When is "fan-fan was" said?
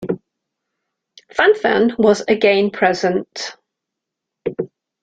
1.31-2.21